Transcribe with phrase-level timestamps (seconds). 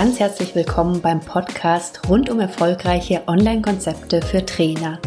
[0.00, 4.98] Ganz herzlich willkommen beim Podcast rund um erfolgreiche Online-Konzepte für Trainer.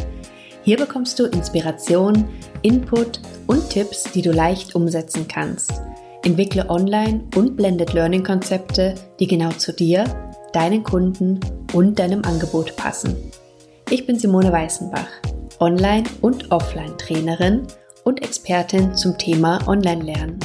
[0.62, 2.30] Hier bekommst du Inspiration,
[2.62, 5.82] Input und Tipps, die du leicht umsetzen kannst.
[6.24, 10.04] Entwickle Online- und Blended Learning-Konzepte, die genau zu dir,
[10.54, 11.40] deinen Kunden
[11.74, 13.16] und deinem Angebot passen.
[13.90, 15.10] Ich bin Simone Weißenbach,
[15.60, 17.66] Online- und Offline-Trainerin
[18.04, 20.38] und Expertin zum Thema Online-Lernen.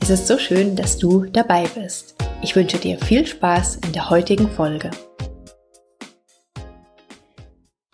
[0.00, 2.17] Es ist so schön, dass du dabei bist.
[2.40, 4.92] Ich wünsche dir viel Spaß in der heutigen Folge.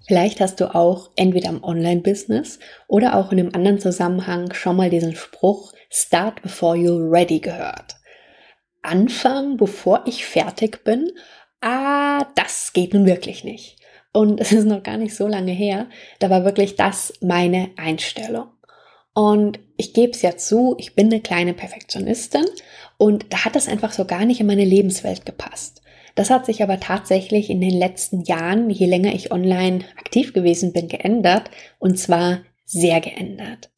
[0.06, 4.90] Vielleicht hast du auch entweder im Online-Business oder auch in einem anderen Zusammenhang schon mal
[4.90, 7.96] diesen Spruch Start before you're ready gehört.
[8.82, 11.10] Anfangen, bevor ich fertig bin?
[11.62, 13.78] Ah, das geht nun wirklich nicht.
[14.12, 18.53] Und es ist noch gar nicht so lange her, da war wirklich das meine Einstellung.
[19.14, 22.45] Und ich gebe es ja zu, ich bin eine kleine Perfektionistin
[22.98, 25.82] und da hat das einfach so gar nicht in meine Lebenswelt gepasst.
[26.16, 30.73] Das hat sich aber tatsächlich in den letzten Jahren, je länger ich online aktiv gewesen
[30.73, 33.70] bin, geändert und zwar sehr geändert.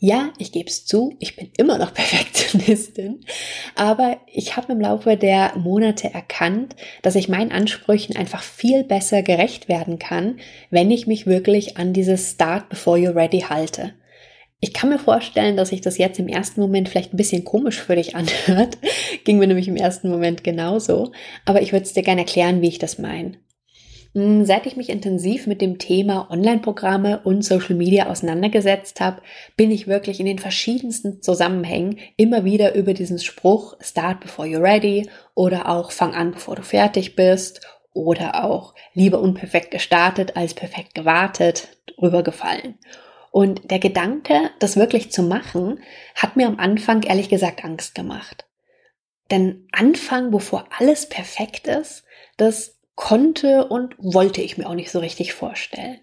[0.00, 3.24] Ja, ich gebe es zu, ich bin immer noch Perfektionistin,
[3.74, 9.22] aber ich habe im Laufe der Monate erkannt, dass ich meinen Ansprüchen einfach viel besser
[9.22, 10.38] gerecht werden kann,
[10.70, 13.94] wenn ich mich wirklich an dieses Start before you're ready halte.
[14.60, 17.80] Ich kann mir vorstellen, dass sich das jetzt im ersten Moment vielleicht ein bisschen komisch
[17.80, 18.78] für dich anhört.
[19.24, 21.12] Ging mir nämlich im ersten Moment genauso.
[21.44, 23.34] Aber ich würde es dir gerne erklären, wie ich das meine.
[24.14, 29.22] Hm, seit ich mich intensiv mit dem Thema Online-Programme und Social Media auseinandergesetzt habe,
[29.56, 34.62] bin ich wirklich in den verschiedensten Zusammenhängen immer wieder über diesen Spruch Start before you're
[34.62, 37.60] ready oder auch Fang an, bevor du fertig bist
[37.92, 42.74] oder auch lieber unperfekt gestartet als perfekt gewartet drüber gefallen.
[43.38, 45.78] Und der Gedanke, das wirklich zu machen,
[46.16, 48.48] hat mir am Anfang ehrlich gesagt Angst gemacht.
[49.30, 52.02] Denn Anfang, bevor alles perfekt ist,
[52.36, 56.00] das konnte und wollte ich mir auch nicht so richtig vorstellen.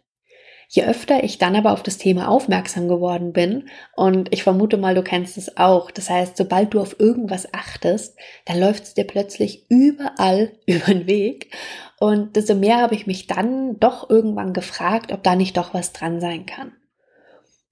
[0.69, 3.67] Je öfter ich dann aber auf das Thema aufmerksam geworden bin,
[3.97, 8.17] und ich vermute mal, du kennst es auch, das heißt, sobald du auf irgendwas achtest,
[8.46, 11.53] dann läuft es dir plötzlich überall über den Weg.
[12.00, 15.91] Und desto mehr habe ich mich dann doch irgendwann gefragt, ob da nicht doch was
[15.91, 16.72] dran sein kann.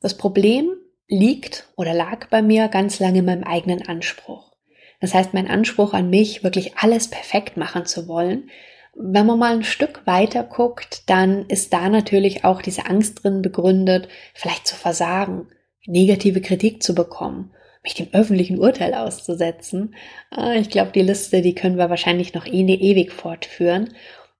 [0.03, 0.75] Das Problem
[1.07, 4.51] liegt oder lag bei mir ganz lange in meinem eigenen Anspruch.
[4.99, 8.49] Das heißt, mein Anspruch an mich, wirklich alles perfekt machen zu wollen.
[8.95, 13.41] Wenn man mal ein Stück weiter guckt, dann ist da natürlich auch diese Angst drin
[13.41, 15.47] begründet, vielleicht zu versagen,
[15.85, 19.95] negative Kritik zu bekommen, mich dem öffentlichen Urteil auszusetzen.
[20.31, 23.93] Ah, ich glaube, die Liste, die können wir wahrscheinlich noch ewig fortführen.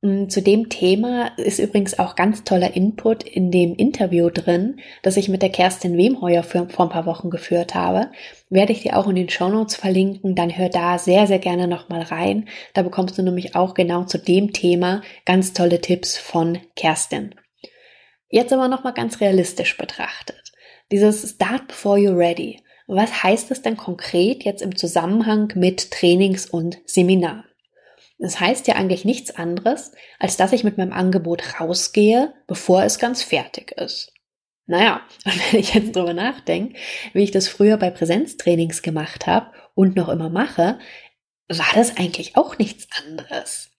[0.03, 5.15] Mm, zu dem Thema ist übrigens auch ganz toller Input in dem Interview drin, das
[5.15, 8.11] ich mit der Kerstin Wemheuer vor ein paar Wochen geführt habe.
[8.49, 11.69] Werde ich dir auch in den Show Notes verlinken, dann hör da sehr, sehr gerne
[11.69, 12.49] nochmal rein.
[12.73, 17.33] Da bekommst du nämlich auch genau zu dem Thema ganz tolle Tipps von Kerstin.
[18.27, 20.51] Jetzt aber nochmal ganz realistisch betrachtet.
[20.91, 22.59] Dieses Start before you're ready.
[22.87, 27.45] Was heißt es denn konkret jetzt im Zusammenhang mit Trainings und Seminaren?
[28.23, 32.97] Das heißt ja eigentlich nichts anderes, als dass ich mit meinem Angebot rausgehe, bevor es
[32.97, 34.13] ganz fertig ist.
[34.65, 36.79] Naja, und wenn ich jetzt drüber nachdenke,
[37.11, 40.79] wie ich das früher bei Präsenztrainings gemacht habe und noch immer mache,
[41.49, 43.71] war das eigentlich auch nichts anderes.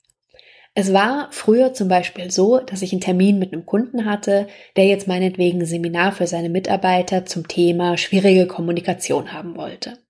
[0.75, 4.84] Es war früher zum Beispiel so, dass ich einen Termin mit einem Kunden hatte, der
[4.84, 10.03] jetzt meinetwegen ein Seminar für seine Mitarbeiter zum Thema schwierige Kommunikation haben wollte.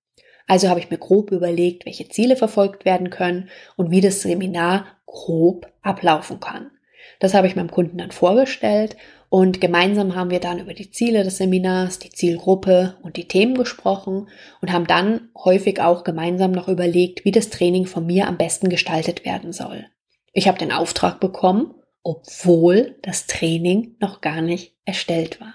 [0.47, 4.85] Also habe ich mir grob überlegt, welche Ziele verfolgt werden können und wie das Seminar
[5.05, 6.71] grob ablaufen kann.
[7.19, 8.95] Das habe ich meinem Kunden dann vorgestellt
[9.29, 13.55] und gemeinsam haben wir dann über die Ziele des Seminars, die Zielgruppe und die Themen
[13.55, 14.29] gesprochen
[14.61, 18.69] und haben dann häufig auch gemeinsam noch überlegt, wie das Training von mir am besten
[18.69, 19.85] gestaltet werden soll.
[20.33, 21.73] Ich habe den Auftrag bekommen,
[22.03, 25.53] obwohl das Training noch gar nicht erstellt war.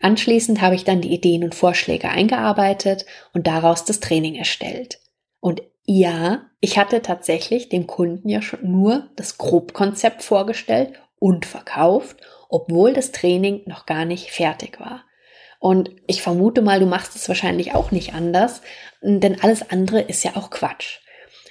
[0.00, 5.00] Anschließend habe ich dann die Ideen und Vorschläge eingearbeitet und daraus das Training erstellt.
[5.40, 12.18] Und ja, ich hatte tatsächlich dem Kunden ja schon nur das Grobkonzept vorgestellt und verkauft,
[12.48, 15.04] obwohl das Training noch gar nicht fertig war.
[15.60, 18.62] Und ich vermute mal, du machst es wahrscheinlich auch nicht anders,
[19.02, 21.00] denn alles andere ist ja auch Quatsch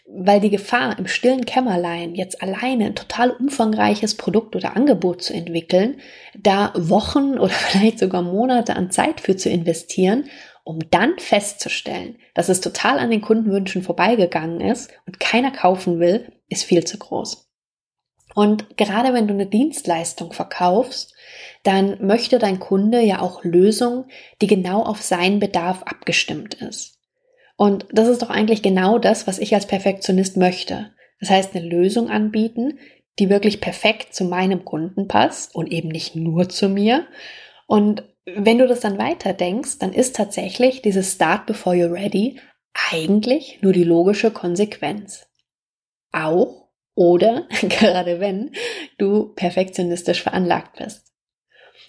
[0.09, 5.33] weil die Gefahr, im stillen Kämmerlein jetzt alleine ein total umfangreiches Produkt oder Angebot zu
[5.33, 5.99] entwickeln,
[6.37, 10.29] da Wochen oder vielleicht sogar Monate an Zeit für zu investieren,
[10.63, 16.31] um dann festzustellen, dass es total an den Kundenwünschen vorbeigegangen ist und keiner kaufen will,
[16.49, 17.49] ist viel zu groß.
[18.35, 21.15] Und gerade wenn du eine Dienstleistung verkaufst,
[21.63, 24.05] dann möchte dein Kunde ja auch Lösungen,
[24.41, 26.96] die genau auf seinen Bedarf abgestimmt ist.
[27.57, 30.93] Und das ist doch eigentlich genau das, was ich als Perfektionist möchte.
[31.19, 32.79] Das heißt, eine Lösung anbieten,
[33.19, 37.07] die wirklich perfekt zu meinem Kunden passt und eben nicht nur zu mir.
[37.65, 42.39] Und wenn du das dann weiter denkst, dann ist tatsächlich dieses Start before you're ready
[42.91, 45.27] eigentlich nur die logische Konsequenz.
[46.11, 48.51] Auch oder gerade wenn
[48.99, 51.11] du perfektionistisch veranlagt bist.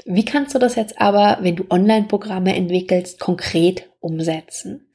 [0.07, 4.88] Wie kannst du das jetzt aber, wenn du Online-Programme entwickelst, konkret umsetzen?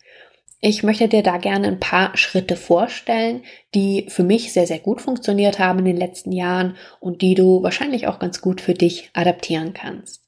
[0.65, 3.43] Ich möchte dir da gerne ein paar Schritte vorstellen,
[3.75, 7.61] die für mich sehr, sehr gut funktioniert haben in den letzten Jahren und die du
[7.63, 10.21] wahrscheinlich auch ganz gut für dich adaptieren kannst.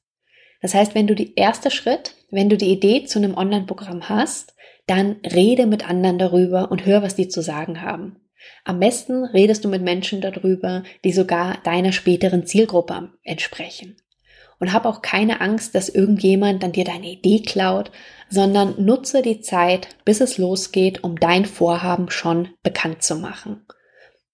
[0.60, 4.54] Das heißt, wenn du die erste Schritt, wenn du die Idee zu einem Online-Programm hast,
[4.86, 8.16] dann rede mit anderen darüber und hör, was die zu sagen haben.
[8.66, 13.96] Am besten redest du mit Menschen darüber, die sogar deiner späteren Zielgruppe entsprechen
[14.58, 17.90] und hab auch keine Angst, dass irgendjemand dann dir deine Idee klaut,
[18.28, 23.64] sondern nutze die Zeit, bis es losgeht, um dein Vorhaben schon bekannt zu machen.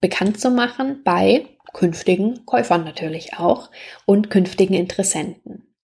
[0.00, 3.70] Bekannt zu machen bei künftigen Käufern natürlich auch
[4.06, 5.74] und künftigen Interessenten.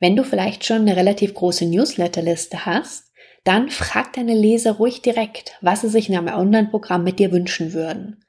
[0.00, 3.12] Wenn du vielleicht schon eine relativ große Newsletterliste hast,
[3.44, 7.72] dann frag deine Leser ruhig direkt, was sie sich in einem Online-Programm mit dir wünschen
[7.72, 8.24] würden.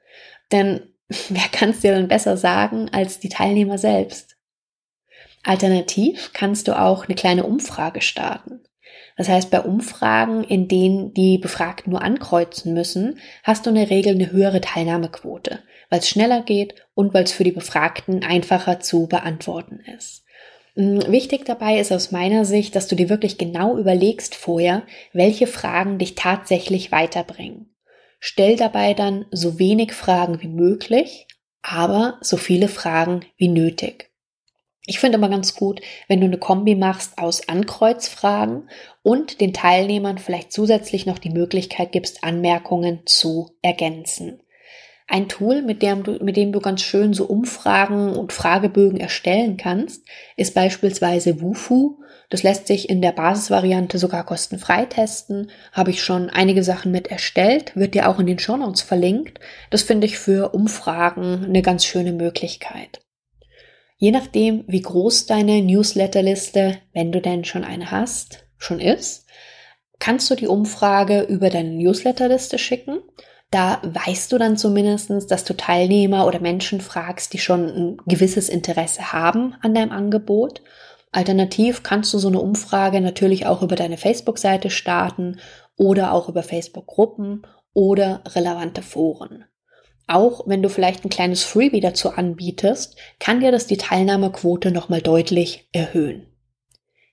[0.52, 0.94] Denn
[1.28, 4.35] wer kann es dir denn besser sagen als die Teilnehmer selbst?
[5.46, 8.60] Alternativ kannst du auch eine kleine Umfrage starten.
[9.16, 13.88] Das heißt, bei Umfragen, in denen die Befragten nur ankreuzen müssen, hast du in der
[13.88, 18.80] Regel eine höhere Teilnahmequote, weil es schneller geht und weil es für die Befragten einfacher
[18.80, 20.24] zu beantworten ist.
[20.74, 24.82] Hm, wichtig dabei ist aus meiner Sicht, dass du dir wirklich genau überlegst vorher,
[25.12, 27.74] welche Fragen dich tatsächlich weiterbringen.
[28.18, 31.28] Stell dabei dann so wenig Fragen wie möglich,
[31.62, 34.10] aber so viele Fragen wie nötig.
[34.88, 38.70] Ich finde immer ganz gut, wenn du eine Kombi machst aus Ankreuzfragen
[39.02, 44.40] und den Teilnehmern vielleicht zusätzlich noch die Möglichkeit gibst, Anmerkungen zu ergänzen.
[45.08, 49.56] Ein Tool, mit dem, du, mit dem du ganz schön so Umfragen und Fragebögen erstellen
[49.56, 50.04] kannst,
[50.36, 51.98] ist beispielsweise Wufu.
[52.28, 55.50] Das lässt sich in der Basisvariante sogar kostenfrei testen.
[55.72, 59.38] Habe ich schon einige Sachen mit erstellt, wird dir auch in den Shownotes verlinkt.
[59.70, 63.00] Das finde ich für Umfragen eine ganz schöne Möglichkeit.
[63.98, 69.26] Je nachdem, wie groß deine Newsletterliste, wenn du denn schon eine hast, schon ist,
[69.98, 72.98] kannst du die Umfrage über deine Newsletterliste schicken.
[73.50, 78.48] Da weißt du dann zumindestens, dass du Teilnehmer oder Menschen fragst, die schon ein gewisses
[78.48, 80.62] Interesse haben an deinem Angebot.
[81.12, 85.38] Alternativ kannst du so eine Umfrage natürlich auch über deine Facebook-Seite starten
[85.76, 89.44] oder auch über Facebook-Gruppen oder relevante Foren.
[90.06, 95.02] Auch wenn du vielleicht ein kleines Freebie dazu anbietest, kann dir das die Teilnahmequote nochmal
[95.02, 96.26] deutlich erhöhen.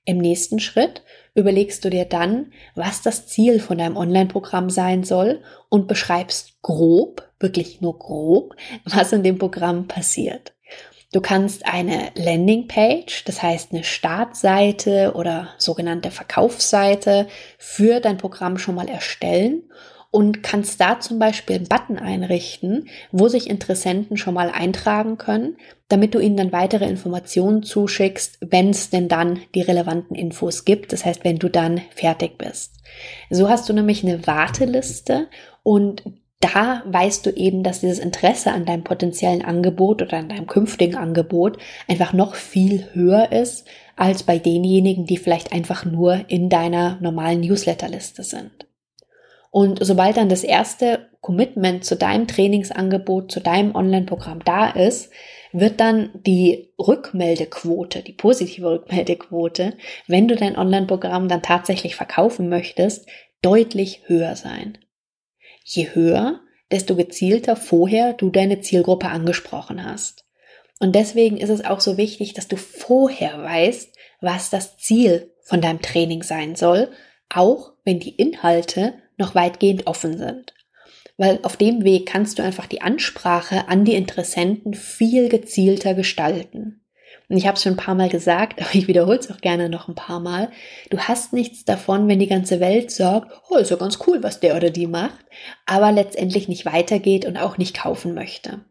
[0.06, 1.02] Im nächsten Schritt
[1.34, 7.28] überlegst du dir dann, was das Ziel von deinem Online-Programm sein soll und beschreibst grob,
[7.40, 8.56] wirklich nur grob,
[8.86, 10.54] was in dem Programm passiert.
[11.14, 18.76] Du kannst eine Landingpage, das heißt eine Startseite oder sogenannte Verkaufsseite für dein Programm schon
[18.76, 19.64] mal erstellen
[20.14, 25.58] und kannst da zum Beispiel einen Button einrichten, wo sich Interessenten schon mal eintragen können,
[25.90, 30.94] damit du ihnen dann weitere Informationen zuschickst, wenn es denn dann die relevanten Infos gibt.
[30.94, 32.76] Das heißt, wenn du dann fertig bist.
[33.32, 35.30] So hast du nämlich eine Warteliste
[35.64, 36.04] und
[36.42, 40.96] da weißt du eben, dass dieses Interesse an deinem potenziellen Angebot oder an deinem künftigen
[40.96, 47.00] Angebot einfach noch viel höher ist als bei denjenigen, die vielleicht einfach nur in deiner
[47.02, 48.52] normalen Newsletterliste sind.
[49.54, 55.12] Und sobald dann das erste Commitment zu deinem Trainingsangebot, zu deinem Online-Programm da ist,
[55.52, 63.08] wird dann die Rückmeldequote, die positive Rückmeldequote, wenn du dein Online-Programm dann tatsächlich verkaufen möchtest,
[63.44, 64.80] deutlich höher sein.
[65.64, 66.40] Je höher,
[66.72, 70.26] desto gezielter vorher du deine Zielgruppe angesprochen hast.
[70.80, 75.62] Und deswegen ist es auch so wichtig, dass du vorher weißt, was das Ziel von
[75.62, 76.90] deinem Training sein soll,
[77.30, 80.54] auch wenn die Inhalte noch weitgehend offen sind.
[81.18, 86.84] Weil auf dem Weg kannst du einfach die Ansprache an die Interessenten viel gezielter gestalten.
[87.30, 89.70] Und ich habe es schon ein paar Mal gesagt, aber ich wiederhole es auch gerne
[89.70, 90.50] noch ein paar Mal.
[90.90, 94.40] Du hast nichts davon, wenn die ganze Welt sagt, oh, ist ja ganz cool, was
[94.40, 95.26] der oder die macht,
[95.66, 98.62] aber letztendlich nicht weitergeht und auch nicht kaufen möchte.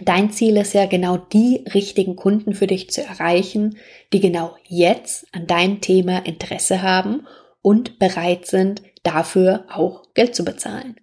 [0.00, 3.76] Dein Ziel ist ja genau die richtigen Kunden für dich zu erreichen,
[4.12, 7.26] die genau jetzt an deinem Thema Interesse haben
[7.60, 10.96] und bereit sind, dafür auch Geld zu bezahlen.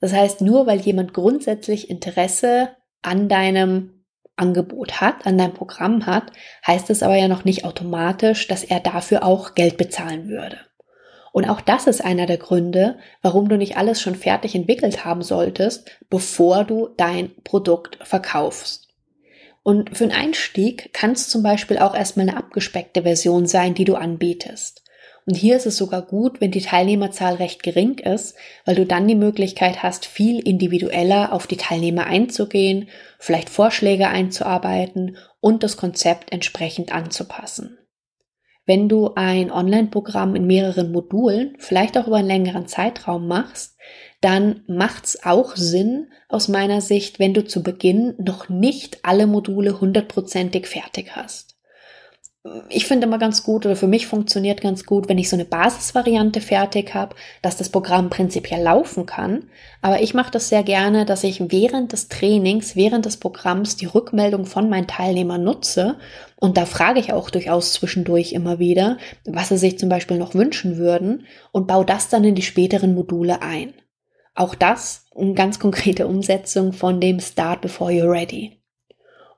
[0.00, 2.70] Das heißt, nur weil jemand grundsätzlich Interesse
[3.02, 4.04] an deinem
[4.36, 6.32] Angebot hat, an deinem Programm hat,
[6.66, 10.58] heißt es aber ja noch nicht automatisch, dass er dafür auch Geld bezahlen würde.
[11.32, 15.22] Und auch das ist einer der Gründe, warum du nicht alles schon fertig entwickelt haben
[15.22, 18.88] solltest, bevor du dein Produkt verkaufst.
[19.64, 23.84] Und für einen Einstieg kann es zum Beispiel auch erstmal eine abgespeckte Version sein, die
[23.84, 24.83] du anbietest.
[25.26, 29.08] Und hier ist es sogar gut, wenn die Teilnehmerzahl recht gering ist, weil du dann
[29.08, 32.88] die Möglichkeit hast, viel individueller auf die Teilnehmer einzugehen,
[33.18, 37.78] vielleicht Vorschläge einzuarbeiten und das Konzept entsprechend anzupassen.
[38.66, 43.76] Wenn du ein Online-Programm in mehreren Modulen, vielleicht auch über einen längeren Zeitraum machst,
[44.20, 49.80] dann macht's auch Sinn aus meiner Sicht, wenn du zu Beginn noch nicht alle Module
[49.80, 51.53] hundertprozentig fertig hast
[52.68, 55.46] ich finde immer ganz gut oder für mich funktioniert ganz gut, wenn ich so eine
[55.46, 59.44] Basisvariante fertig habe, dass das Programm prinzipiell laufen kann.
[59.80, 63.86] Aber ich mache das sehr gerne, dass ich während des Trainings, während des Programms die
[63.86, 65.96] Rückmeldung von meinen Teilnehmern nutze.
[66.36, 70.34] Und da frage ich auch durchaus zwischendurch immer wieder, was sie sich zum Beispiel noch
[70.34, 73.72] wünschen würden und baue das dann in die späteren Module ein.
[74.34, 78.63] Auch das eine ganz konkrete Umsetzung von dem Start Before You're Ready.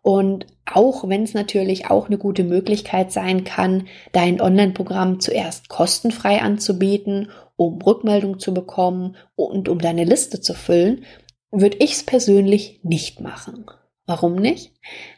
[0.07, 6.43] Und auch wenn es natürlich auch eine gute Möglichkeit sein kann, dein Online-Programm zuerst kostenfrei
[6.43, 11.05] anzubieten, um Rückmeldung zu bekommen und um deine Liste zu füllen,
[11.51, 13.67] würde ich es persönlich nicht machen.
[14.07, 14.75] Warum nicht?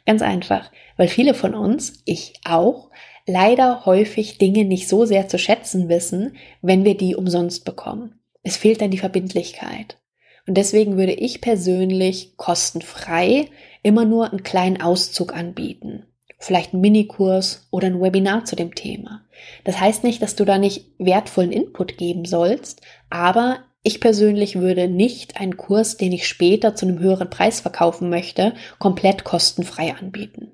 [0.07, 2.88] Ganz einfach, weil viele von uns, ich auch,
[3.26, 8.21] leider häufig Dinge nicht so sehr zu schätzen wissen, wenn wir die umsonst bekommen.
[8.42, 9.99] Es fehlt dann die Verbindlichkeit.
[10.47, 13.50] Und deswegen würde ich persönlich kostenfrei
[13.82, 16.04] immer nur einen kleinen Auszug anbieten.
[16.38, 19.23] Vielleicht einen Minikurs oder ein Webinar zu dem Thema.
[19.64, 22.80] Das heißt nicht, dass du da nicht wertvollen Input geben sollst,
[23.11, 28.11] aber ich persönlich würde nicht einen Kurs, den ich später zu einem höheren Preis verkaufen
[28.11, 30.52] möchte, komplett kostenfrei anbieten.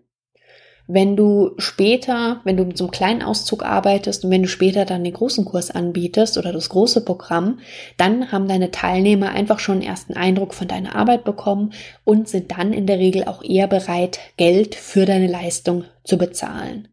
[0.86, 4.84] Wenn du später, wenn du mit so einem kleinen Auszug arbeitest und wenn du später
[4.84, 7.60] dann den großen Kurs anbietest oder das große Programm,
[7.96, 11.72] dann haben deine Teilnehmer einfach schon einen ersten Eindruck von deiner Arbeit bekommen
[12.04, 16.88] und sind dann in der Regel auch eher bereit, Geld für deine Leistung zu bezahlen.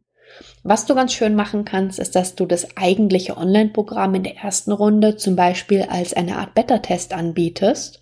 [0.63, 4.71] Was du ganz schön machen kannst, ist, dass du das eigentliche Online-Programm in der ersten
[4.71, 7.99] Runde zum Beispiel als eine Art Beta-Test anbietest.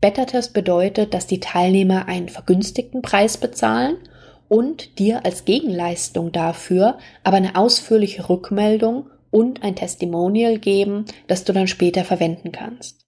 [0.00, 3.98] Beta-Test bedeutet, dass die Teilnehmer einen vergünstigten Preis bezahlen
[4.48, 11.52] und dir als Gegenleistung dafür aber eine ausführliche Rückmeldung und ein Testimonial geben, das du
[11.52, 13.06] dann später verwenden kannst.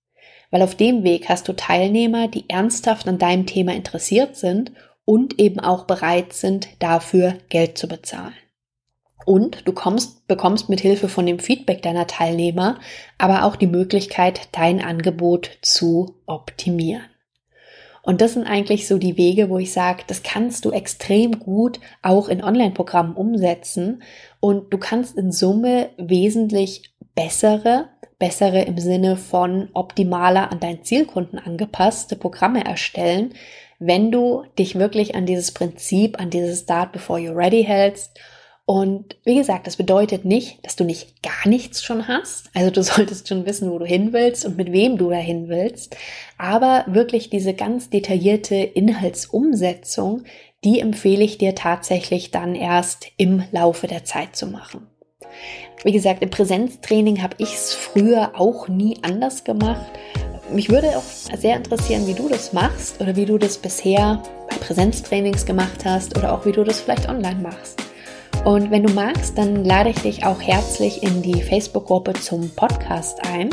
[0.50, 4.72] Weil auf dem Weg hast du Teilnehmer, die ernsthaft an deinem Thema interessiert sind
[5.04, 8.34] und eben auch bereit sind, dafür Geld zu bezahlen.
[9.26, 12.78] Und du kommst, bekommst mit Hilfe von dem Feedback deiner Teilnehmer
[13.18, 17.09] aber auch die Möglichkeit, dein Angebot zu optimieren.
[18.02, 21.80] Und das sind eigentlich so die Wege, wo ich sage, das kannst du extrem gut
[22.02, 24.02] auch in Online-Programmen umsetzen.
[24.40, 27.88] Und du kannst in Summe wesentlich bessere,
[28.18, 33.34] bessere im Sinne von optimaler an deinen Zielkunden angepasste Programme erstellen,
[33.78, 38.18] wenn du dich wirklich an dieses Prinzip, an dieses Start before you're ready hältst
[38.70, 42.50] und wie gesagt, das bedeutet nicht, dass du nicht gar nichts schon hast.
[42.54, 45.96] Also du solltest schon wissen, wo du hin willst und mit wem du dahin willst.
[46.38, 50.22] Aber wirklich diese ganz detaillierte Inhaltsumsetzung,
[50.62, 54.86] die empfehle ich dir tatsächlich dann erst im Laufe der Zeit zu machen.
[55.82, 59.90] Wie gesagt, im Präsenztraining habe ich es früher auch nie anders gemacht.
[60.52, 64.54] Mich würde auch sehr interessieren, wie du das machst oder wie du das bisher bei
[64.58, 67.89] Präsenztrainings gemacht hast oder auch wie du das vielleicht online machst.
[68.44, 73.18] Und wenn du magst, dann lade ich dich auch herzlich in die Facebook-Gruppe zum Podcast
[73.26, 73.50] ein.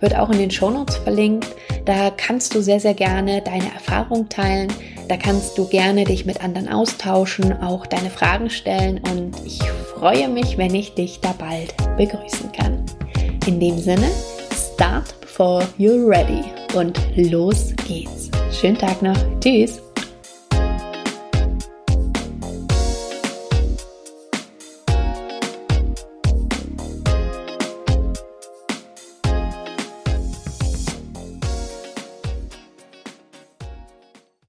[0.00, 1.48] Wird auch in den Shownotes verlinkt.
[1.84, 4.72] Da kannst du sehr, sehr gerne deine Erfahrung teilen.
[5.08, 9.00] Da kannst du gerne dich mit anderen austauschen, auch deine Fragen stellen.
[9.12, 9.60] Und ich
[9.94, 12.84] freue mich, wenn ich dich da bald begrüßen kann.
[13.46, 14.08] In dem Sinne,
[14.74, 16.44] start before you're ready.
[16.74, 18.30] Und los geht's.
[18.52, 19.16] Schönen Tag noch.
[19.40, 19.89] Tschüss.